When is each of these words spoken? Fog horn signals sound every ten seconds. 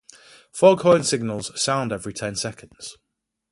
Fog 0.51 0.81
horn 0.81 1.03
signals 1.03 1.51
sound 1.61 1.91
every 1.91 2.11
ten 2.11 2.35
seconds. 2.35 2.97